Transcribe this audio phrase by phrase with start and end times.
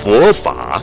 [0.00, 0.82] 佛法，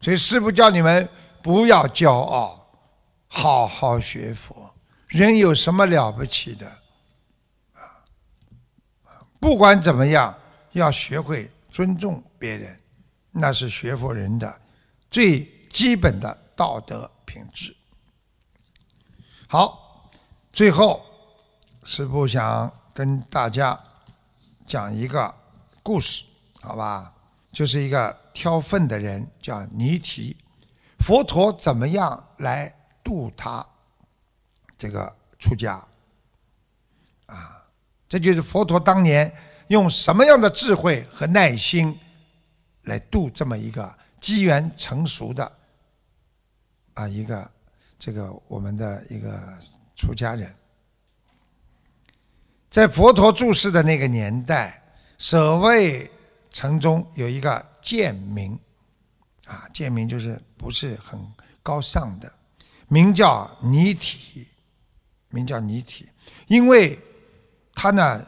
[0.00, 1.06] 所以师父叫你们
[1.42, 2.66] 不要骄傲，
[3.26, 4.74] 好好学佛。
[5.06, 6.66] 人有什么了不起的？
[7.74, 8.00] 啊，
[9.38, 10.34] 不管怎么样，
[10.72, 12.80] 要学会尊重别人，
[13.30, 14.60] 那是学佛人的
[15.10, 17.76] 最基本的道德品质。
[19.46, 20.10] 好，
[20.54, 21.04] 最后，
[21.84, 23.78] 师父想跟大家。
[24.68, 25.34] 讲一个
[25.82, 26.22] 故事，
[26.60, 27.14] 好吧？
[27.50, 30.36] 就是一个挑粪的人，叫尼提。
[30.98, 33.66] 佛陀怎么样来度他
[34.76, 35.82] 这个出家？
[37.26, 37.66] 啊，
[38.06, 39.32] 这就是佛陀当年
[39.68, 41.98] 用什么样的智慧和耐心
[42.82, 45.50] 来度这么一个机缘成熟的
[46.92, 47.50] 啊一个
[47.98, 49.40] 这个我们的一个
[49.96, 50.54] 出家人。
[52.78, 54.80] 在佛陀住世的那个年代，
[55.18, 56.08] 舍卫
[56.52, 58.56] 城中有一个贱民，
[59.46, 61.20] 啊，贱民就是不是很
[61.60, 62.32] 高尚的，
[62.86, 64.46] 名叫尼体，
[65.30, 66.08] 名叫尼体，
[66.46, 66.96] 因为
[67.74, 68.24] 他呢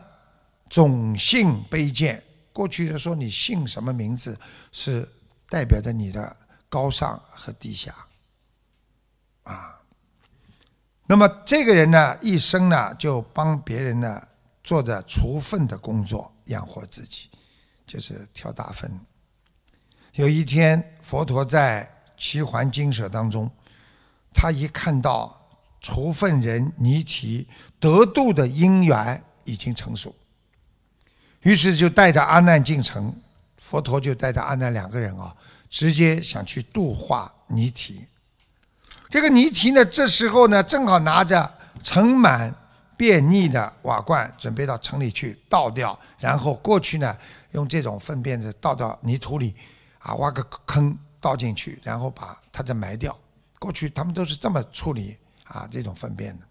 [0.68, 2.20] 种姓卑贱，
[2.52, 4.36] 过去的说你姓什么名字
[4.72, 5.08] 是
[5.48, 6.36] 代表着你的
[6.68, 7.94] 高尚和低下，
[9.44, 9.80] 啊，
[11.06, 14.20] 那么这个人呢一生呢就帮别人呢。
[14.70, 17.28] 做着除粪的工作养活自己，
[17.88, 18.88] 就是挑大粪。
[20.12, 23.50] 有一天，佛陀在七环经舍当中，
[24.32, 25.44] 他一看到
[25.80, 27.48] 除粪人尼提
[27.80, 30.14] 得度的因缘已经成熟，
[31.40, 33.12] 于是就带着阿难进城。
[33.58, 35.34] 佛陀就带着阿难两个人啊，
[35.68, 38.06] 直接想去度化尼提。
[39.08, 42.54] 这个尼提呢，这时候呢，正好拿着盛满。
[43.00, 47.16] 便溺的瓦罐准备到城里去倒掉，然后过去呢，
[47.52, 49.56] 用这种粪便子倒到泥土里，
[50.00, 53.18] 啊，挖个坑倒进去，然后把它再埋掉。
[53.58, 56.46] 过去他们都是这么处理啊这种粪便的。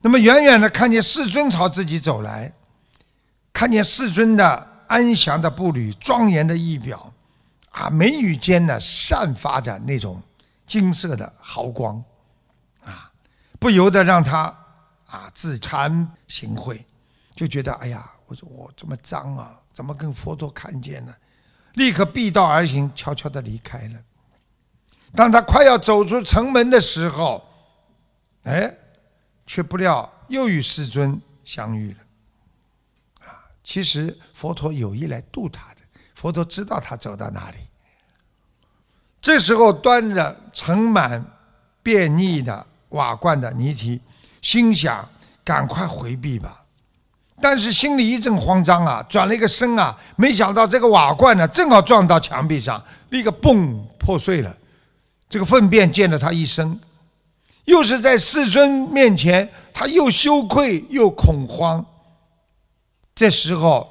[0.00, 2.52] 那么远远的看见世尊朝自己走来，
[3.52, 7.12] 看见世尊的安详的步履、庄严的仪表，
[7.72, 10.22] 啊，眉宇间呢散发着那种
[10.64, 12.00] 金色的毫光，
[12.84, 13.10] 啊，
[13.58, 14.56] 不由得让他。
[15.08, 16.84] 啊，自惭形秽，
[17.34, 21.14] 就觉得哎呀，我说我这么脏啊，怎么跟佛陀看见呢？
[21.74, 23.94] 立刻避道而行，悄悄的离开了。
[25.14, 27.42] 当他快要走出城门的时候，
[28.42, 28.70] 哎，
[29.46, 33.26] 却不料又与世尊相遇了。
[33.26, 35.80] 啊，其实佛陀有意来度他的，
[36.14, 37.56] 佛陀知道他走到哪里。
[39.20, 41.24] 这时候端着盛满
[41.82, 44.00] 便溺的瓦罐的泥提。
[44.40, 45.08] 心想
[45.44, 46.62] 赶快回避吧，
[47.40, 54.56] 但是心里一阵慌张啊，转了一个身啊，没想到这个瓦罐呢正好撞到墙壁上，立刻嘣破碎了。
[55.28, 56.80] 这个粪便溅了他一身，
[57.64, 61.84] 又是在世尊面前，他又羞愧又恐慌。
[63.14, 63.88] 这时候，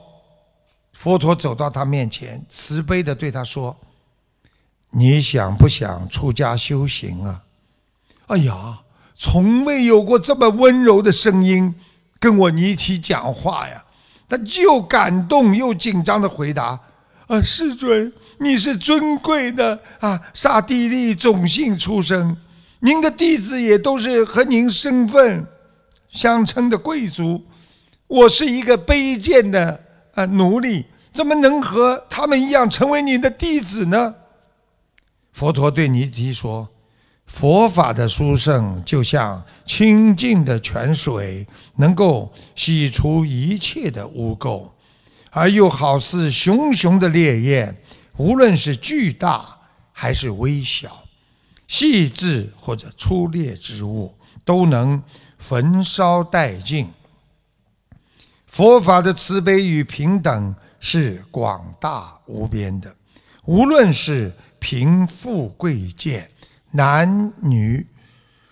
[0.94, 3.78] 佛陀走到他面前，慈悲的对他说
[4.90, 7.44] ：“你想不想出家修行啊？”
[8.28, 8.80] 哎呀！
[9.18, 11.74] 从未有过这么温柔的声音
[12.20, 13.84] 跟我尼提讲话呀！
[14.30, 16.80] 他又感动又紧张的回答
[17.26, 22.38] ：“啊，世尊，你是尊贵的啊，刹帝利种姓出生，
[22.82, 25.48] 您的弟子也都是和您身份
[26.10, 27.44] 相称的贵族。
[28.06, 29.82] 我是一个卑贱的
[30.14, 34.14] 啊奴隶，怎么能和他们一样成为您的弟子呢？”
[35.34, 36.70] 佛陀对尼提说。
[37.28, 41.46] 佛法的殊胜，就像清净的泉水，
[41.76, 44.68] 能够洗除一切的污垢；
[45.30, 47.78] 而又好似熊熊的烈焰，
[48.16, 49.46] 无论是巨大
[49.92, 51.04] 还是微小、
[51.68, 55.04] 细致或者粗劣之物，都能
[55.38, 56.90] 焚烧殆尽。
[58.48, 62.96] 佛法的慈悲与平等是广大无边的，
[63.46, 66.28] 无论是贫富贵贱。
[66.78, 67.88] 男女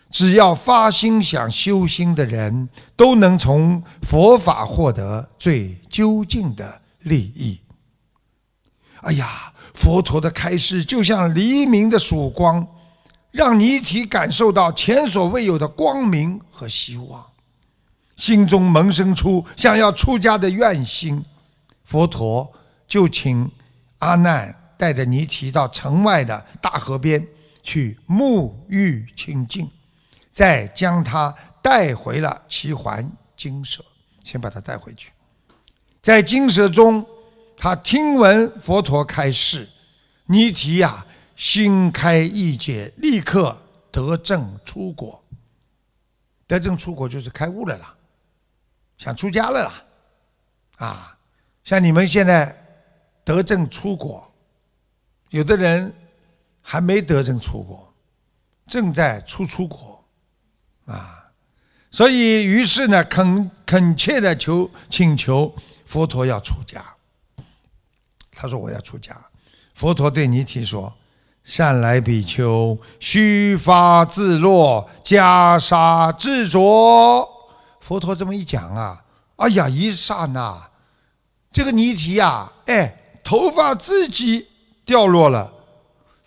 [0.09, 7.61] 只要发心想修心的人，都能从佛法获得最究竟的利益。
[9.01, 12.67] 哎呀，佛陀的开示就像黎明的曙光，
[13.29, 17.23] 让尼提感受到前所未有的光明和希望，
[18.15, 21.23] 心中萌生出想要出家的愿心。
[21.83, 22.51] 佛陀
[22.87, 23.51] 就请
[23.99, 27.27] 阿难带着尼提到城外的大河边
[27.65, 29.67] 去沐浴清净，
[30.31, 33.83] 再将他带回了齐桓精舍，
[34.23, 35.11] 先把他带回去，
[36.01, 37.05] 在精舍中。
[37.57, 39.65] 他听闻佛陀开示，
[40.25, 41.05] 尼提呀，
[41.37, 43.57] 心开意解，立刻
[43.89, 45.23] 得证出国。
[46.45, 47.95] 得证出国就是开悟了啦，
[48.97, 49.83] 想出家了啦，
[50.85, 51.17] 啊，
[51.63, 52.53] 像你们现在
[53.23, 54.29] 得证出国，
[55.29, 55.91] 有的人
[56.67, 57.93] 还没得证出国，
[58.65, 60.03] 正在出出国，
[60.87, 61.29] 啊，
[61.91, 66.83] 所以于是呢，恳恳切的求请求佛陀要出家。
[68.31, 69.15] 他说：“我要出家。”
[69.75, 70.91] 佛陀对尼提说
[71.45, 76.59] ：“善来比丘，须发自落，袈裟自着。”
[77.79, 80.59] 佛陀这么一讲啊，哎呀，一刹那，
[81.51, 84.47] 这个尼提呀，哎，头发自己
[84.83, 85.53] 掉落了，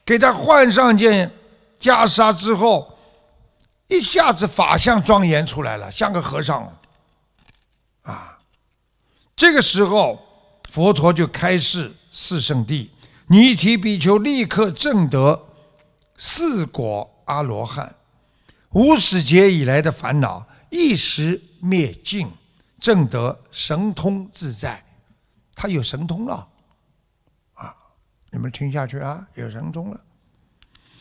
[0.09, 1.31] 给他换上件
[1.79, 2.99] 袈裟之后，
[3.89, 6.63] 一下子法相庄严出来了，像个和尚。
[8.05, 8.39] 啊，
[9.37, 10.25] 这个时候。
[10.71, 12.91] 佛陀就开示四圣谛，
[13.29, 15.47] 尼提比丘立刻证得
[16.19, 17.97] 四果阿罗汉，
[18.73, 22.31] 无始劫以来的烦恼一时灭尽，
[22.79, 24.85] 证得神通自在。
[25.55, 26.47] 他有神通了，
[28.31, 30.01] 你们听下去啊，有人中了。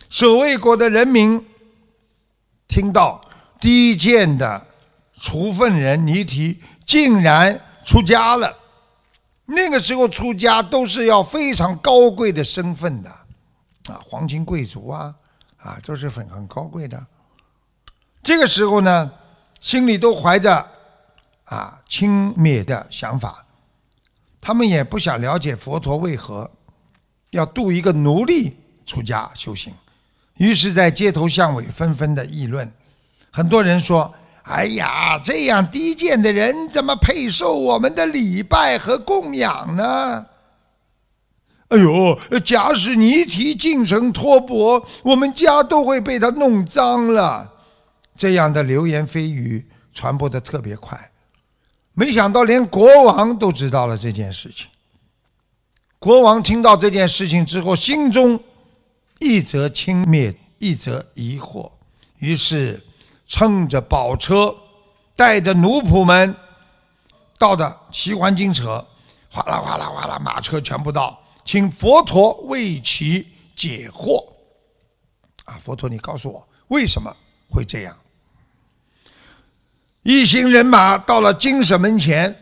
[0.10, 1.46] 守卫国的人民
[2.68, 3.22] 听到
[3.60, 4.66] 低贱的
[5.20, 8.58] 处分人尼提竟然出家了。
[9.46, 15.16] 那个时候出家都是要非常高贵的身份的，啊，皇亲贵族啊，
[15.58, 17.06] 啊，都是很很高贵的。
[18.24, 19.12] 这个时候呢，
[19.60, 20.66] 心里都怀着
[21.46, 23.46] 啊轻蔑的想法，
[24.42, 26.50] 他们也不想了解佛陀为何
[27.32, 29.74] 要度一个奴隶出家修行，
[30.38, 32.72] 于是，在街头巷尾纷纷的议论，
[33.32, 34.14] 很多人说。
[34.50, 40.26] 哎呀，这样低贱的人怎么配受我们的礼拜和供养呢？
[41.68, 47.52] 哎呦，假使尼提进城托钵，我们家都会被他弄脏了。
[48.16, 51.12] 这样的流言蜚语传播的特别快，
[51.94, 54.70] 没想到连国王都知道了这件事情。
[56.00, 58.40] 国王听到这件事情之后，心中
[59.20, 61.72] 一则轻蔑，一则疑惑，
[62.20, 62.84] 于是。
[63.30, 64.56] 乘着宝车，
[65.14, 66.34] 带着奴仆们，
[67.38, 68.88] 到的齐桓精舍，
[69.30, 74.26] 哗啦哗啦哗啦，马车全部到，请佛陀为其解惑。
[75.44, 77.14] 啊，佛陀，你告诉我为什么
[77.50, 77.98] 会这样？
[80.04, 82.34] 一行人马到了精舍门前，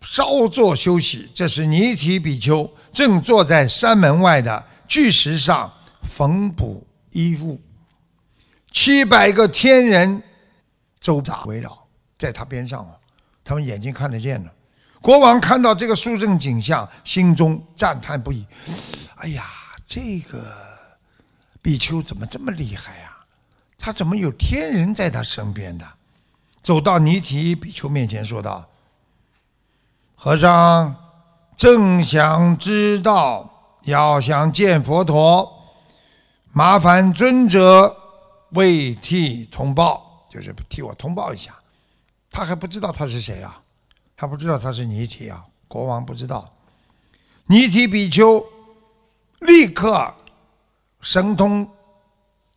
[0.00, 1.30] 稍作休息。
[1.34, 5.72] 这是，尼提比丘正坐在山门外的巨石上
[6.02, 7.60] 缝补衣物。
[8.70, 10.22] 七百个天人
[11.00, 11.86] 周匝围绕
[12.18, 12.94] 在他边上哦，
[13.44, 14.50] 他们眼睛看得见的。
[15.00, 18.46] 国王看到这个殊胜景象，心中赞叹不已。
[19.16, 19.44] 哎呀，
[19.86, 20.54] 这个
[21.60, 23.16] 比丘怎么这么厉害呀？
[23.78, 25.84] 他怎么有天人在他身边的？
[26.62, 28.64] 走到尼提比丘面前说道
[30.14, 30.94] ：“和尚，
[31.62, 35.48] 正想知道，要想见佛陀，
[36.50, 37.96] 麻烦尊者。”
[38.54, 41.54] 为替通报，就是替我通报一下。
[42.32, 43.62] 他还不知道他是谁啊？
[44.16, 45.44] 他不知道他是尼提啊。
[45.68, 46.52] 国王不知道。
[47.46, 48.44] 尼提比丘
[49.38, 50.12] 立刻
[51.00, 51.70] 神通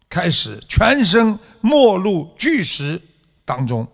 [0.09, 2.99] 开始，全身没入巨石
[3.45, 3.87] 当中，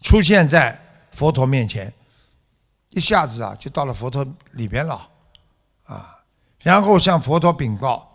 [0.00, 0.80] 出现在
[1.12, 1.92] 佛陀面前，
[2.96, 5.08] 一下子啊就到了佛陀里边了
[5.84, 6.18] 啊。
[6.62, 8.08] 然后向佛陀禀告，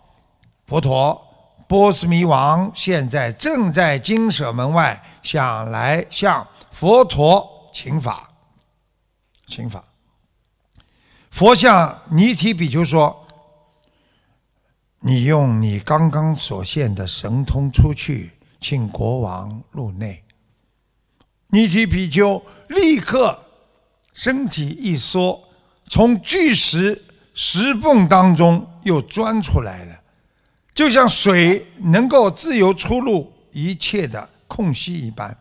[0.66, 1.28] 佛陀。
[1.68, 8.28] 波斯弥王现在正在金舍门外，想来向佛陀请法。
[9.46, 9.82] 请法。
[11.30, 13.26] 佛向尼提比丘说
[15.00, 20.22] ：“你用你刚刚所现的神通出去，请国王入内。”
[21.48, 23.38] 尼提比丘立刻
[24.14, 25.42] 身体一缩，
[25.88, 27.02] 从巨石
[27.34, 30.00] 石缝当中又钻出来了。
[30.74, 35.36] 就像水能够自由出入一切的空隙一般，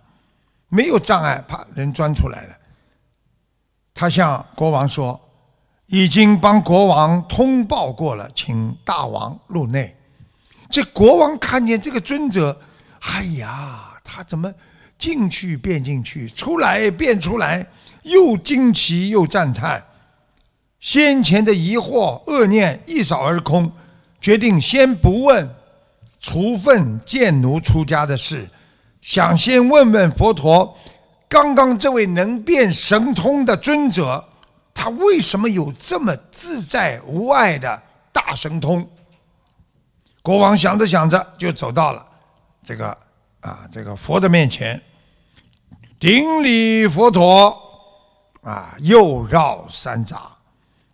[0.67, 2.57] 没有障碍，怕，人钻出来了。
[3.93, 5.19] 他向国王说
[5.87, 9.95] ：“已经帮国王通报过了，请大王入内。”
[10.69, 12.57] 这国王看见这个尊者，
[12.99, 14.53] 哎呀，他怎么
[14.97, 17.65] 进去变进去，出来变出来，
[18.03, 19.83] 又惊奇又赞叹，
[20.79, 23.71] 先前的疑惑恶念一扫而空，
[24.19, 25.49] 决定先不问
[26.19, 28.47] 处分贱奴出家的事，
[29.01, 30.77] 想先问问佛陀，
[31.29, 34.23] 刚刚这位能变神通的尊者，
[34.73, 37.81] 他为什么有这么自在无碍的
[38.11, 38.87] 大神通？
[40.21, 42.05] 国王想着想着，就走到了
[42.63, 42.95] 这个
[43.39, 44.79] 啊这个佛的面前，
[45.99, 47.70] 顶礼佛陀，
[48.41, 50.19] 啊，又绕三匝，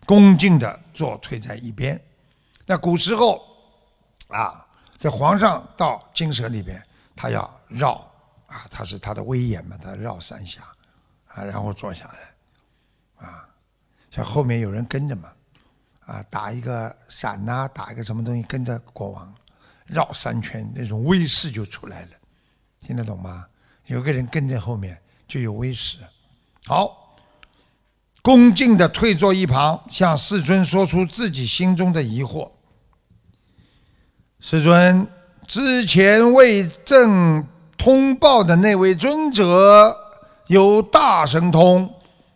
[0.06, 2.00] 恭敬的坐退在一边。
[2.66, 3.44] 那古时候
[4.28, 4.66] 啊，
[4.98, 6.82] 这皇上到金舍里边，
[7.16, 7.94] 他要绕
[8.46, 10.62] 啊，他是他的威严嘛，他绕三下
[11.28, 13.48] 啊，然后坐下来啊，
[14.10, 15.32] 像后面有人跟着嘛。
[16.06, 19.34] 啊，打一个伞呐，打一个什么东西，跟着国王
[19.84, 22.12] 绕三圈，那种威势就出来了，
[22.80, 23.46] 听得懂吗？
[23.84, 25.98] 有个人跟在后面，就有威势。
[26.64, 27.07] 好，
[28.28, 32.46] 恭敬的退坐一旁，向世尊说出自己心中的疑惑。
[34.38, 35.06] 世尊，
[35.46, 37.42] 之前为朕
[37.78, 39.96] 通报的那位尊者
[40.48, 41.90] 有大神通。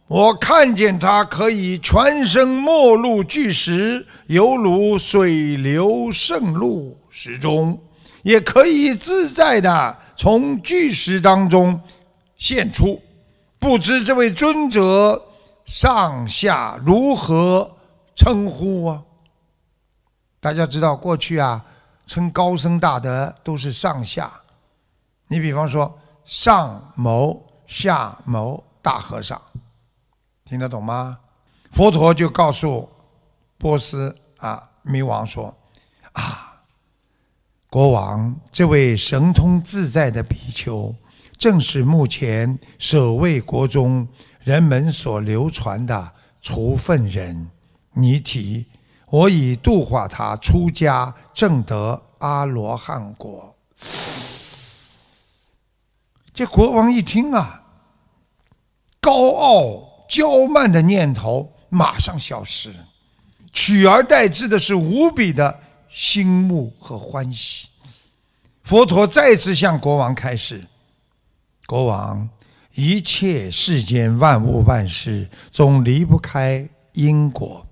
[0.07, 7.77] 我看见他可以全身没入巨石，犹如水流渗入石中；
[8.23, 11.79] 也可以自在的从巨石当中
[12.39, 12.99] 现出。
[13.59, 15.23] 不知这位尊者
[15.73, 17.79] 上下如何
[18.15, 19.03] 称呼啊？
[20.39, 21.65] 大家知道，过去啊，
[22.05, 24.31] 称高僧大德都是上下。
[25.29, 29.41] 你比方说，上某、下某大和尚。
[30.45, 31.19] 听得懂吗？
[31.71, 32.87] 佛陀就告诉
[33.57, 35.57] 波斯啊明王说
[36.13, 36.61] ：“啊，
[37.71, 40.95] 国王，这位神通自在的比丘，
[41.43, 44.07] 正是目前守卫国中
[44.45, 47.51] 人们所流传的除粪人
[47.95, 48.65] 尼提。
[49.11, 53.57] 我已度化他出家，证得阿罗汉果。
[56.33, 57.65] ”这国王一听啊，
[59.01, 59.91] 高傲。
[60.09, 62.73] 骄慢的念头马上消失，
[63.53, 65.59] 取而代之的是无比的
[65.89, 67.67] 欣慕和欢喜。
[68.63, 70.65] 佛陀再次向国王开示
[71.67, 72.29] ：“国王，
[72.75, 77.67] 一切世间万物万事，总离不开因果。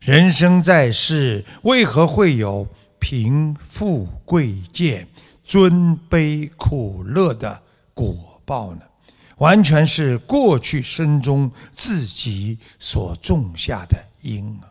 [0.00, 2.66] 人生在世，为何会有
[2.98, 5.06] 贫富贵贱、
[5.44, 7.62] 尊卑苦乐的
[7.94, 8.80] 果报呢？”
[9.38, 14.70] 完全是过去生中自己所种下的因啊！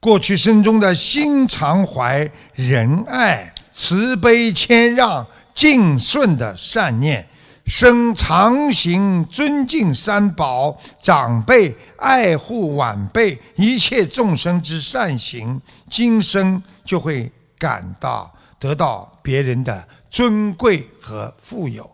[0.00, 7.28] 过去生中的心常怀仁爱、慈悲、谦让、敬顺的善念，
[7.66, 21.88] 生常行尊敬三宝、长辈、爱护晚辈、一切众生之善行，今生就会感到得到别人的尊贵和富有。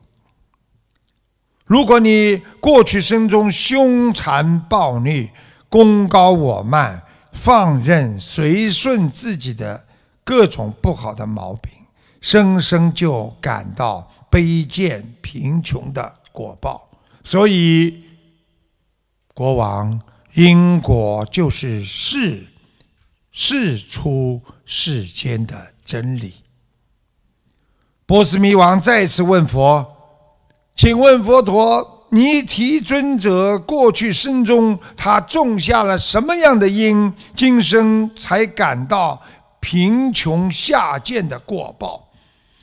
[1.67, 5.29] 如果你过去生中凶残暴戾、
[5.69, 9.85] 功高我慢、放任随顺自己的
[10.25, 11.71] 各种不好的毛病，
[12.21, 16.89] 生生就感到卑贱贫穷的果报。
[17.25, 18.05] 所以，
[19.35, 20.01] 国王
[20.35, 22.47] 因果就是世
[23.31, 26.35] 世出世间的真理。
[28.07, 29.87] 波斯匿王再次问佛。
[30.75, 39.21] 请问佛陀，尼提尊者过去生中他种下了什么样的因，今生才感到
[39.61, 42.08] 贫穷下贱的果报？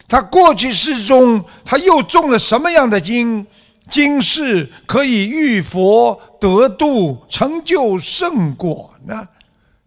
[0.08, 3.46] 他过去世中他又种了什么样的因，
[3.90, 9.28] 今世可以遇佛得度，成就圣果呢？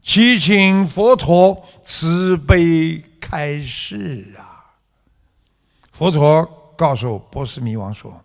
[0.02, 4.76] 祈请佛陀慈悲开示啊！
[5.92, 6.54] 佛陀。
[6.78, 8.20] 告诉波斯弥王说：“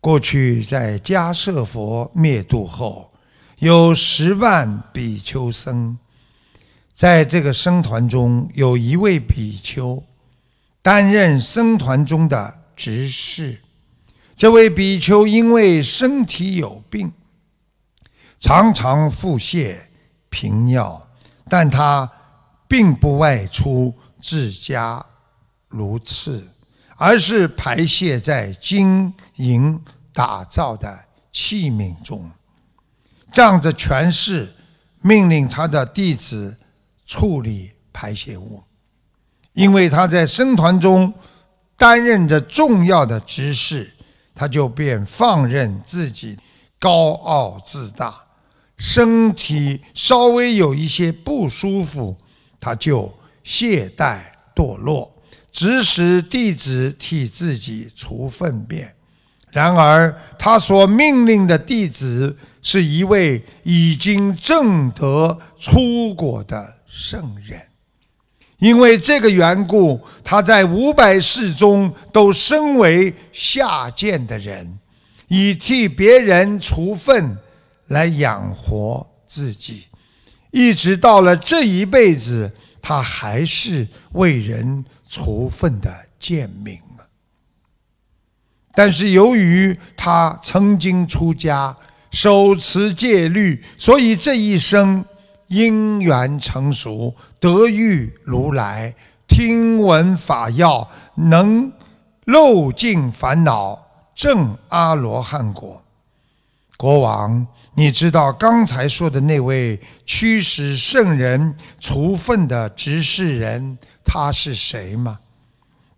[0.00, 3.10] 过去在迦舍佛灭度后，
[3.58, 5.98] 有十万比丘僧，
[6.94, 10.00] 在这个僧团中有一位比丘
[10.82, 13.60] 担任僧团中的执事。
[14.36, 17.12] 这位比丘因为身体有病，
[18.38, 19.76] 常常腹泻
[20.28, 21.08] 频尿，
[21.48, 22.10] 但他
[22.66, 25.04] 并不外出自家
[25.68, 26.42] 如厕。”
[27.02, 29.82] 而是排泄在金银
[30.12, 32.30] 打造的器皿中，
[33.32, 34.52] 仗着权势，
[35.00, 36.54] 命令他的弟子
[37.06, 38.62] 处理排泄物，
[39.52, 41.12] 因为他在僧团中
[41.76, 43.90] 担任着重要的职事，
[44.34, 46.36] 他就便放任自己
[46.78, 48.14] 高傲自大，
[48.76, 52.16] 身体稍微有一些不舒服，
[52.58, 54.20] 他就懈怠
[54.54, 55.12] 堕落，
[55.50, 58.94] 指使弟子替自己除粪便。
[59.50, 67.60] 然而，他所命令的弟子是一位已经证得出果的圣人，
[68.60, 74.78] 因为这个缘故，他在五百世中都身为下贱的人，
[75.28, 77.36] 以替别人除粪
[77.88, 79.84] 来养活自己，
[80.50, 82.50] 一直到了这一辈子，
[82.80, 86.78] 他还是为人除粪的贱民。
[88.72, 91.76] 但是由于他曾经出家，
[92.12, 95.04] 手持戒律，所以这一生
[95.48, 98.94] 因缘成熟，得遇如来，
[99.26, 101.72] 听闻法要，能
[102.26, 103.76] 漏尽烦恼，
[104.14, 105.82] 证阿罗汉果。
[106.76, 115.18] 国王，你知道刚才说的那位驱使圣人除粪的执事人，他是谁吗？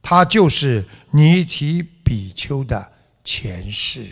[0.00, 1.86] 他就是尼提。
[2.04, 2.92] 比丘的
[3.24, 4.06] 前世。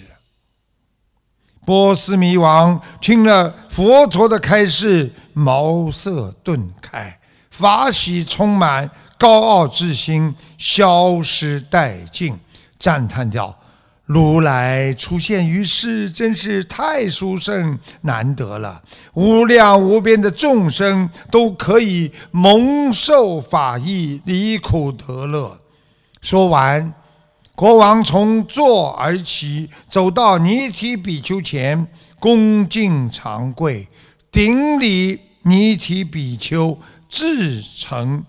[1.67, 7.20] 波斯弥王听了佛陀的开示，茅塞顿开，
[7.51, 12.39] 法喜充满，高傲之心消失殆尽，
[12.79, 13.59] 赞叹道
[14.07, 18.83] ：“如来出现于世，真是太殊胜难得了！
[19.15, 25.61] 无量无边的众生都可以蒙受法益，离苦得乐。”
[26.23, 26.95] 说完。
[27.53, 31.87] 国王从座而起，走到尼提比丘前，
[32.19, 33.87] 恭敬长跪，
[34.33, 36.79] 顶礼尼提比丘，
[37.11, 38.25] 至诚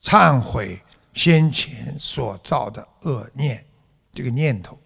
[0.00, 0.80] 忏悔
[1.12, 3.64] 先前所造的恶念，
[4.12, 4.78] 这个念头。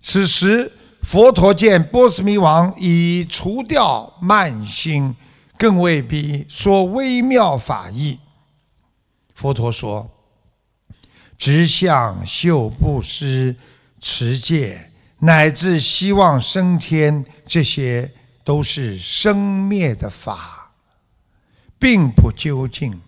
[0.00, 0.70] 此时，
[1.02, 5.16] 佛陀见波斯弥王已除掉慢心，
[5.58, 8.20] 更未必说微妙法义。
[9.34, 10.08] 佛陀说。
[11.38, 13.56] 直向修布施、
[13.98, 14.90] 持戒，
[15.20, 18.12] 乃至希望升天，这些
[18.44, 20.59] 都是生灭的法，
[21.80, 23.00] 并不究竟。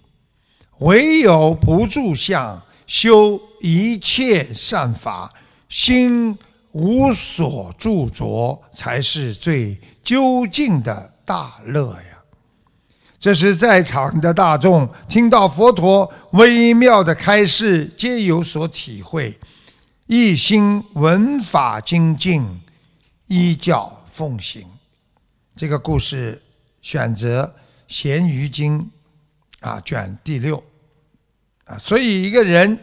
[0.78, 5.32] 唯有不住相，修一切善法，
[5.68, 6.37] 心
[6.72, 12.18] 无所著着，才是最究竟的大乐呀。
[13.20, 19.38] 这是在场的大众听到佛陀微妙的开示，皆有所体会，
[20.06, 22.61] 一心闻法精进，
[23.28, 24.66] 依教奉行。
[25.54, 26.42] 这个故事
[26.80, 27.44] 选择
[27.92, 28.90] 《咸鱼经》
[29.68, 30.64] 啊卷第六
[31.66, 32.78] 啊，所以一个人，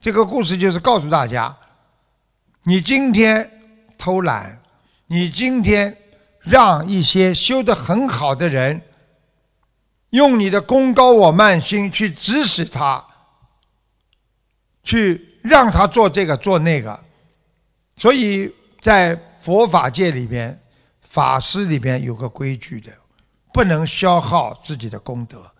[0.00, 1.54] 这个故事就是告诉大家：
[2.62, 3.48] 你今天
[3.98, 4.58] 偷懒，
[5.06, 5.94] 你今天
[6.40, 8.80] 让一些修得很好的人。
[10.10, 13.06] 用你的功高我慢心去指使他，
[14.82, 16.98] 去让他做这个做那个，
[17.98, 20.58] 所以在佛法界里边，
[21.02, 22.90] 法师里边有个规矩的，
[23.58, 25.50] 不能消耗自己的功德，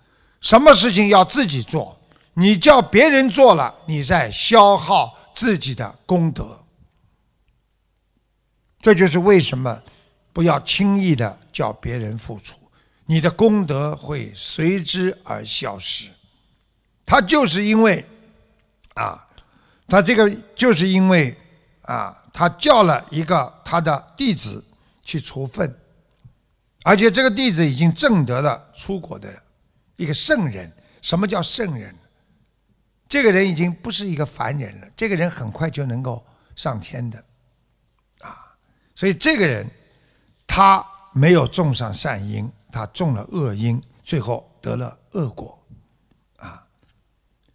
[0.41, 2.01] 什么事情要自己做，
[2.35, 6.65] 你叫别人做了，你在消耗自己的功德，
[8.81, 9.83] 这就是为什么
[10.33, 12.55] 不要轻易的叫别人付出。
[13.07, 16.07] 你的功德会随之而消失，
[17.05, 18.07] 他就是因为，
[18.95, 19.27] 啊，
[19.89, 21.37] 他这个就是因为，
[21.83, 24.65] 啊，他叫了一个他的弟子
[25.03, 25.77] 去除粪，
[26.89, 29.29] 而且这个弟子已经证得了出国的
[29.97, 30.73] 一个圣人。
[31.03, 31.95] 什么叫圣人？
[33.07, 36.25] 这个人已经不是一个凡人了，这个人很快就能够
[36.57, 37.19] 上天的，
[38.21, 38.35] 啊，
[38.95, 39.71] 所以这个人
[40.47, 42.51] 他没有种上善因。
[42.71, 45.59] 他种了恶因，最后得了恶果，
[46.37, 46.63] 啊！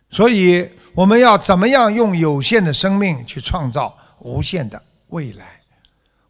[0.10, 5.62] 所以我们要怎么样用有限的生命去创造无限的未来？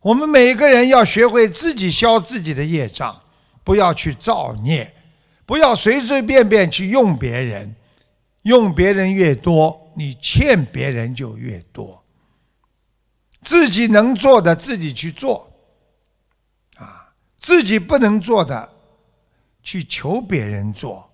[0.04, 3.20] 我们每一个人要学会自己消自己的业障，
[3.64, 4.94] 不要去造孽，
[5.46, 7.76] 不要随随便便去用别人，
[8.44, 12.04] 用别人越多，你欠别人就越多。
[13.42, 15.52] 自己能做的自己去做，
[16.76, 18.72] 啊，自己不能做的。
[19.66, 21.10] 去求别人做，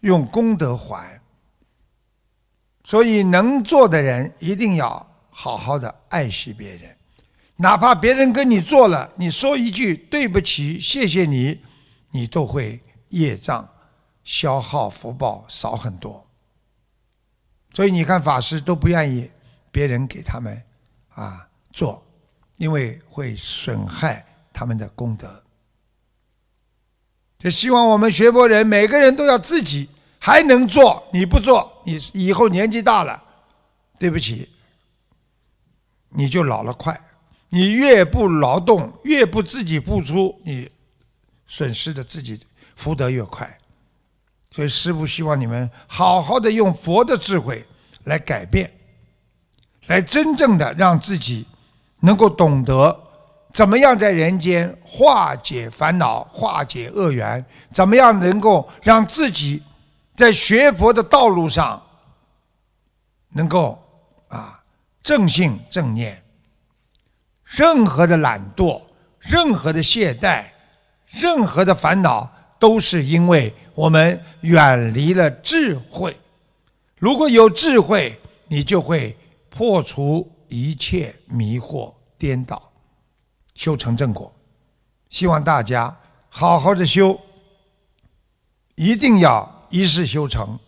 [0.00, 1.20] 用功德还，
[2.82, 6.96] 所以能做的人一定要好好的爱惜别人，
[7.56, 11.60] 哪怕别人跟你做了，你说一句对不起、谢谢你，
[12.10, 13.68] 你都会业障
[14.24, 16.26] 消耗福报少很多。
[17.72, 19.30] 所以你看法师都不愿意
[19.70, 20.62] 别人给他们
[21.10, 22.04] 啊做，
[22.56, 25.42] 因为会损害他们的功德。
[27.38, 29.88] 就希望我们学佛人每个人都要自己
[30.18, 33.22] 还能做，你不做，你以后年纪大了，
[33.98, 34.50] 对不起，
[36.08, 36.98] 你就老了快。
[37.54, 40.68] 你越不劳动，越不自己付出，你
[41.46, 42.40] 损失的自己
[42.74, 43.56] 福德越快。
[44.50, 47.64] 所以师父希望你们好好的用佛的智慧
[48.02, 48.68] 来改变，
[49.86, 51.46] 来真正的让自己
[52.00, 53.00] 能够懂得
[53.52, 59.62] 怎么样在人间化解烦恼、化解恶缘，怎么样能够让自己
[60.16, 61.80] 在学佛的道路上
[63.28, 63.80] 能够
[64.26, 64.60] 啊
[65.04, 66.20] 正信正念，
[67.56, 68.82] 任何的懒惰、
[69.20, 70.44] 任何的懈怠、
[71.06, 76.18] 任何的烦恼，都是因为我们远离了智慧。
[76.96, 79.16] 如果有智慧，你就会
[79.50, 82.72] 破除一切迷惑颠倒，
[83.54, 84.34] 修成正果。
[85.08, 85.96] 希望大家
[86.28, 87.20] 好好的修，
[88.74, 90.58] 一定要一世修成。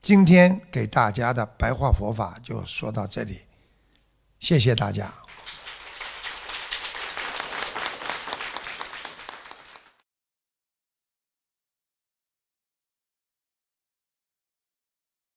[0.00, 3.40] 今天给大家的白话佛法就说到这里，
[4.38, 5.12] 谢谢大家。